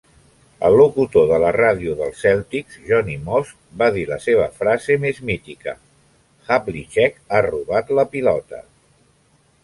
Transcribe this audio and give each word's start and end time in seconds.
El 0.67 0.75
locutor 0.79 1.25
de 1.31 1.37
la 1.41 1.49
ràdio 1.57 1.91
dels 1.97 2.21
Celtics, 2.23 2.77
Johnny 2.87 3.17
Most, 3.27 3.59
va 3.81 3.89
dir 3.97 4.05
la 4.11 4.17
seva 4.23 4.47
frase 4.61 4.97
més 5.03 5.19
mítica: 5.31 5.75
Havlicek 6.55 7.21
ha 7.29 7.43
robat 7.49 7.93
la 8.01 8.07
pilota! 8.15 8.63